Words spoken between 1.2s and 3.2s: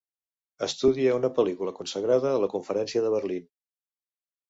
pel·lícula consagrada a la conferència de